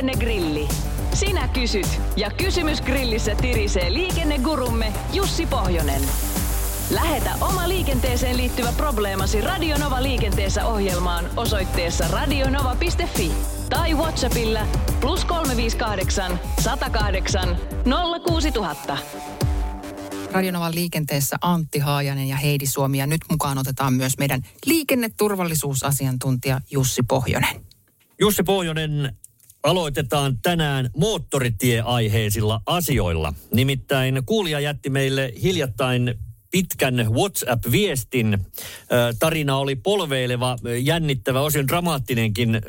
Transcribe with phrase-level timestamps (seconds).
[0.00, 0.68] Liikennegrilli.
[1.14, 6.02] Sinä kysyt ja kysymys grillissä tirisee liikennegurumme Jussi Pohjonen.
[6.90, 13.32] Lähetä oma liikenteeseen liittyvä probleemasi Radionova liikenteessä ohjelmaan osoitteessa radionova.fi
[13.70, 14.60] tai Whatsappilla
[15.00, 17.56] plus 358 108
[18.26, 18.98] 06000.
[20.32, 22.98] Radionovan liikenteessä Antti Haajanen ja Heidi Suomi.
[22.98, 27.70] Ja nyt mukaan otetaan myös meidän liikenneturvallisuusasiantuntija Jussi Pohjonen.
[28.20, 29.16] Jussi Pohjonen,
[29.62, 33.34] aloitetaan tänään moottoritieaiheisilla asioilla.
[33.54, 36.14] Nimittäin kuulija jätti meille hiljattain
[36.50, 38.38] pitkän WhatsApp-viestin.
[39.18, 42.60] Tarina oli polveileva, jännittävä, osin dramaattinenkin.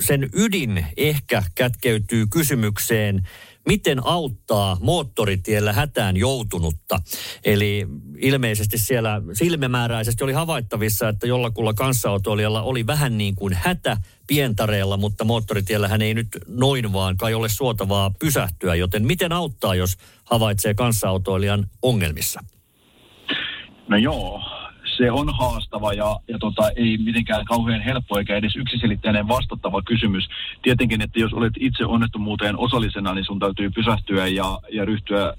[0.00, 3.28] Sen ydin ehkä kätkeytyy kysymykseen,
[3.66, 7.00] miten auttaa moottoritiellä hätään joutunutta.
[7.44, 7.86] Eli
[8.18, 13.96] ilmeisesti siellä silmämääräisesti oli havaittavissa, että jollakulla kanssaautoilijalla oli vähän niin kuin hätä
[14.26, 18.74] pientareella, mutta moottoritiellä hän ei nyt noin vaan kai ole suotavaa pysähtyä.
[18.74, 22.44] Joten miten auttaa, jos havaitsee kanssaautoilijan ongelmissa?
[23.88, 24.42] No joo,
[25.00, 30.28] se on haastava ja, ja tota, ei mitenkään kauhean helppo eikä edes yksiselitteinen vastattava kysymys.
[30.62, 35.34] Tietenkin, että jos olet itse onnettomuuteen osallisena, niin sun täytyy pysähtyä ja, ja ryhtyä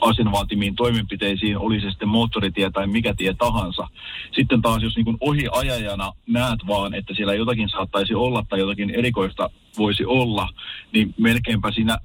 [0.00, 3.88] asianvaatimiin toimenpiteisiin, oli se sitten moottoritie tai mikä tie tahansa.
[4.36, 9.50] Sitten taas, jos niin ohiajajana näet vaan, että siellä jotakin saattaisi olla tai jotakin erikoista
[9.78, 10.48] voisi olla,
[10.92, 11.98] niin melkeinpä siinä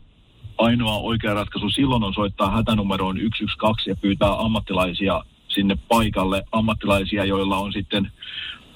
[0.57, 5.21] ainoa oikea ratkaisu silloin on soittaa hätänumeroon 112 ja pyytää ammattilaisia
[5.59, 8.11] sinne paikalle ammattilaisia, joilla on sitten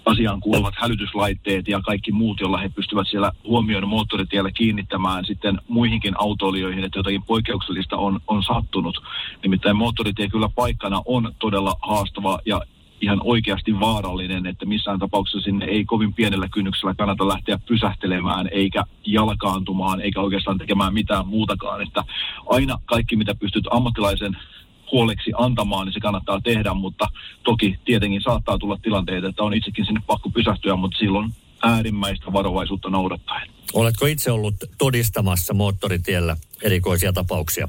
[0.05, 6.13] asiaan kuuluvat hälytyslaitteet ja kaikki muut, joilla he pystyvät siellä huomioon moottoritiellä kiinnittämään sitten muihinkin
[6.17, 9.03] autoilijoihin, että jotakin poikkeuksellista on, on sattunut.
[9.43, 12.61] Nimittäin moottoritie kyllä paikkana on todella haastava ja
[13.01, 18.83] ihan oikeasti vaarallinen, että missään tapauksessa sinne ei kovin pienellä kynnyksellä kannata lähteä pysähtelemään, eikä
[19.05, 21.81] jalkaantumaan, eikä oikeastaan tekemään mitään muutakaan.
[21.81, 22.03] Että
[22.49, 24.37] aina kaikki, mitä pystyt ammattilaisen
[24.91, 27.07] huoleksi antamaan, niin se kannattaa tehdä, mutta
[27.43, 31.33] toki tietenkin saattaa tulla tilanteita, että on itsekin sinne pakko pysähtyä, mutta silloin
[31.63, 33.49] äärimmäistä varovaisuutta noudattaen.
[33.73, 37.67] Oletko itse ollut todistamassa moottoritiellä erikoisia tapauksia?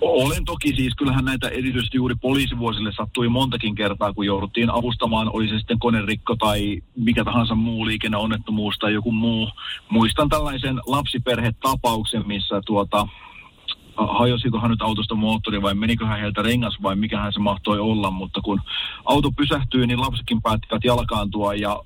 [0.00, 5.48] Olen toki siis, kyllähän näitä erityisesti juuri poliisivuosille sattui montakin kertaa, kun jouduttiin avustamaan, oli
[5.48, 9.48] se sitten konerikko tai mikä tahansa muu liikenneonnettomuus tai joku muu.
[9.88, 13.08] Muistan tällaisen lapsiperhetapauksen, missä tuota,
[13.96, 18.60] hajosikohan nyt autosta moottori vai meniköhän heiltä rengas vai mikähän se mahtoi olla, mutta kun
[19.04, 21.80] auto pysähtyi, niin lapsetkin päättivät jalkaantua ja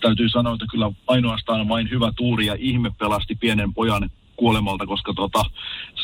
[0.00, 5.14] täytyy sanoa, että kyllä ainoastaan vain hyvä tuuri ja ihme pelasti pienen pojan kuolemalta, koska
[5.14, 5.44] tota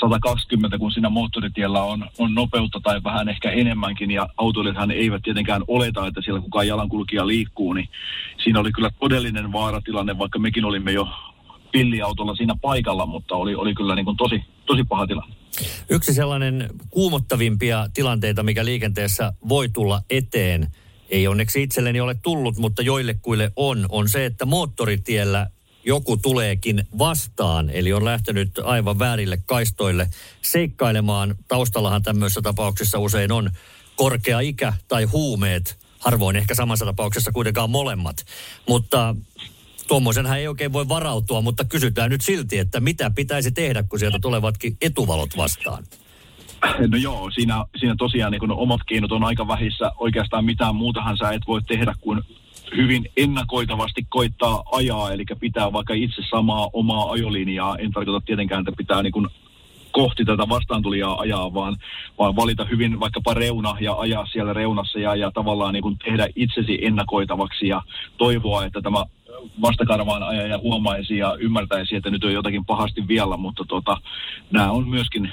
[0.01, 5.63] 120, kun siinä moottoritiellä on, on nopeutta tai vähän ehkä enemmänkin, ja autoilijathan eivät tietenkään
[5.69, 7.89] oleta, että siellä kukaan jalankulkija liikkuu, niin
[8.45, 11.09] siinä oli kyllä todellinen vaaratilanne, vaikka mekin olimme jo
[11.75, 15.35] pilliautolla siinä paikalla, mutta oli, oli kyllä niin kuin tosi, tosi paha tilanne.
[15.91, 20.69] Yksi sellainen kuumottavimpia tilanteita, mikä liikenteessä voi tulla eteen,
[21.09, 25.47] ei onneksi itselleni ole tullut, mutta joillekuille on, on se, että moottoritiellä
[25.85, 30.09] joku tuleekin vastaan, eli on lähtenyt aivan väärille kaistoille
[30.43, 31.35] seikkailemaan.
[31.49, 33.51] Taustallahan tämmöisessä tapauksessa usein on
[33.97, 38.17] korkea ikä tai huumeet, harvoin ehkä samassa tapauksessa kuitenkaan molemmat.
[38.69, 39.17] Mutta
[39.89, 44.19] tuommoisenhän ei oikein voi varautua, mutta kysytään nyt silti, että mitä pitäisi tehdä, kun sieltä
[44.23, 45.85] tulevatkin etuvalot vastaan?
[46.89, 49.93] No joo, siinä, siinä tosiaan niin omat keinot on aika vähissä.
[49.99, 52.23] Oikeastaan mitään muutahan sä et voi tehdä kuin
[52.77, 57.77] hyvin ennakoitavasti koittaa ajaa, eli pitää vaikka itse samaa omaa ajolinjaa.
[57.77, 59.29] En tarkoita tietenkään, että pitää niin kuin
[59.93, 61.77] kohti tätä vastaantulijaa ajaa, vaan,
[62.19, 66.29] vaan valita hyvin vaikkapa reuna ja ajaa siellä reunassa ja, ja tavallaan niin kuin tehdä
[66.37, 67.83] itsesi ennakoitavaksi ja
[68.19, 69.05] toivoa, että tämä
[69.63, 73.97] vastakarvaan ajaja huomaisi ja ymmärtäisi, että nyt on jotakin pahasti vielä, mutta tota,
[74.51, 75.33] nämä on myöskin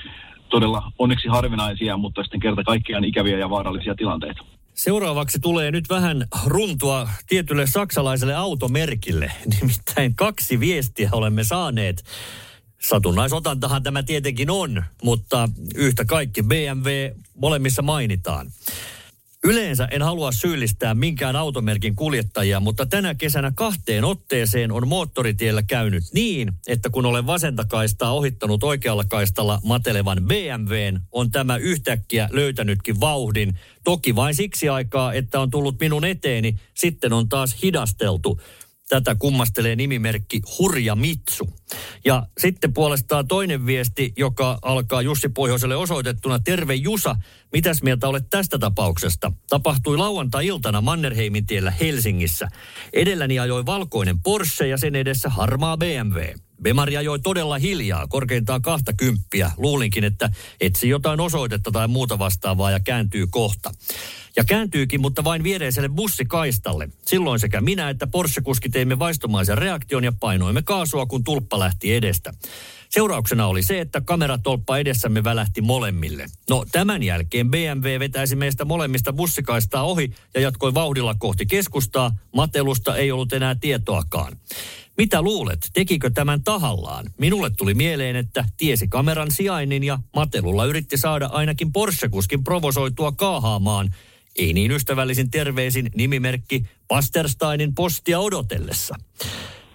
[0.49, 4.43] todella onneksi harvinaisia, mutta sitten kerta kaikkiaan ikäviä ja vaarallisia tilanteita.
[4.73, 9.31] Seuraavaksi tulee nyt vähän runtua tietylle saksalaiselle automerkille.
[9.61, 12.03] Nimittäin kaksi viestiä olemme saaneet.
[12.81, 16.89] Satunnaisotantahan tämä tietenkin on, mutta yhtä kaikki BMW
[17.35, 18.47] molemmissa mainitaan.
[19.45, 26.03] Yleensä en halua syyllistää minkään automerkin kuljettajia, mutta tänä kesänä kahteen otteeseen on moottoritiellä käynyt
[26.13, 32.99] niin, että kun olen vasenta kaistaa ohittanut oikealla kaistalla matelevan BMWn, on tämä yhtäkkiä löytänytkin
[32.99, 33.59] vauhdin.
[33.83, 38.41] Toki vain siksi aikaa, että on tullut minun eteeni, sitten on taas hidasteltu.
[38.91, 41.49] Tätä kummastelee nimimerkki Hurja Mitsu.
[42.05, 46.39] Ja sitten puolestaan toinen viesti, joka alkaa Jussi Pohjoiselle osoitettuna.
[46.39, 47.15] Terve Jusa,
[47.53, 49.31] mitäs mieltä olet tästä tapauksesta?
[49.49, 52.47] Tapahtui lauantai-iltana Mannerheimin tiellä Helsingissä.
[52.93, 56.21] Edelläni ajoi valkoinen Porsche ja sen edessä harmaa BMW.
[56.61, 59.51] Bemari ajoi todella hiljaa, korkeintaan kahta kymppiä.
[59.57, 60.29] Luulinkin, että
[60.61, 63.71] etsi jotain osoitetta tai muuta vastaavaa ja kääntyy kohta.
[64.35, 66.89] Ja kääntyykin, mutta vain viereiselle bussikaistalle.
[67.05, 72.33] Silloin sekä minä että Porsche-kuski teimme vaistomaisen reaktion ja painoimme kaasua, kun tulppa lähti edestä.
[72.89, 76.25] Seurauksena oli se, että kameratolppa edessämme välähti molemmille.
[76.49, 82.11] No tämän jälkeen BMW vetäisi meistä molemmista bussikaistaa ohi ja jatkoi vauhdilla kohti keskustaa.
[82.35, 84.37] Matelusta ei ollut enää tietoakaan.
[84.97, 87.05] Mitä luulet, tekikö tämän tahallaan?
[87.17, 93.95] Minulle tuli mieleen, että tiesi kameran sijainnin ja Matelulla yritti saada ainakin Porsche-kuskin provosoitua kaahaamaan.
[94.35, 98.95] Ei niin ystävällisin terveisin nimimerkki Pastersteinin postia odotellessa.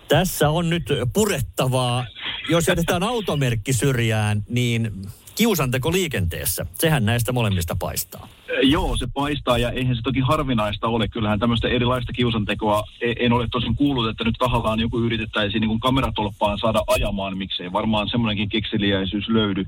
[0.09, 0.83] Tässä on nyt
[1.13, 2.07] purettavaa.
[2.51, 4.91] Jos jätetään automerkki syrjään, niin
[5.35, 8.29] kiusanteko liikenteessä, sehän näistä molemmista paistaa.
[8.63, 11.09] Joo, se paistaa ja eihän se toki harvinaista ole.
[11.09, 15.81] Kyllähän tämmöistä erilaista kiusantekoa e- en ole tosin kuullut, että nyt tahallaan joku yritettäisiin niin
[15.81, 17.73] kameratolppaan saada ajamaan, miksei.
[17.73, 19.67] Varmaan semmoinenkin kekseliäisyys löydy.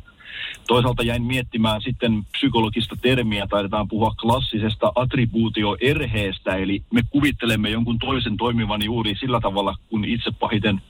[0.67, 8.37] Toisaalta jäin miettimään sitten psykologista termiä, taidetaan puhua klassisesta attribuutioerheestä, eli me kuvittelemme jonkun toisen
[8.37, 10.81] toimivan juuri sillä tavalla, kun itse pahiten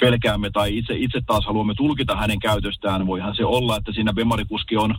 [0.00, 3.06] pelkäämme tai itse, itse taas haluamme tulkita hänen käytöstään.
[3.06, 4.94] Voihan se olla, että siinä Bemarikuski on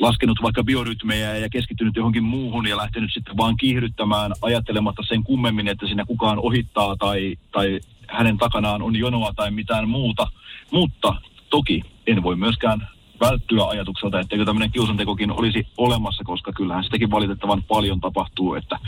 [0.00, 5.68] laskenut vaikka biorytmejä ja keskittynyt johonkin muuhun ja lähtenyt sitten vaan kiihdyttämään ajattelematta sen kummemmin,
[5.68, 10.26] että siinä kukaan ohittaa tai, tai hänen takanaan on jonoa tai mitään muuta.
[10.70, 11.14] Mutta
[11.52, 12.88] toki en voi myöskään
[13.20, 18.78] välttyä ajatukselta, etteikö tämmöinen kiusantekokin olisi olemassa, koska kyllähän sitäkin valitettavan paljon tapahtuu, että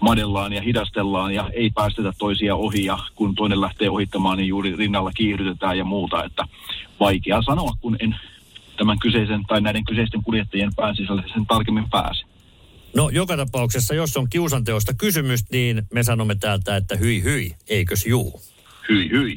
[0.00, 4.76] madellaan ja hidastellaan ja ei päästetä toisia ohi ja kun toinen lähtee ohittamaan, niin juuri
[4.76, 6.44] rinnalla kiihdytetään ja muuta, että
[7.00, 8.16] vaikea sanoa, kun en
[8.76, 12.24] tämän kyseisen tai näiden kyseisten kuljettajien pään sisälle sen tarkemmin pääse.
[12.96, 18.06] No joka tapauksessa, jos on kiusanteosta kysymys, niin me sanomme täältä, että hyi hyi, eikös
[18.06, 18.40] juu?
[18.88, 19.36] Hyi hyi.